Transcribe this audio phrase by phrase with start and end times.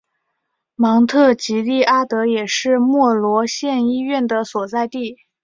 [0.73, 5.17] 芒特吉利阿德也是莫罗县医院的所在地。